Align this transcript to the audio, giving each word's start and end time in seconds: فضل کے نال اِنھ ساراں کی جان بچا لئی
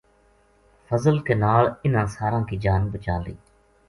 فضل 0.87 1.15
کے 1.27 1.33
نال 1.43 1.65
اِنھ 1.83 2.05
ساراں 2.15 2.43
کی 2.49 2.55
جان 2.63 2.81
بچا 2.93 3.15
لئی 3.23 3.35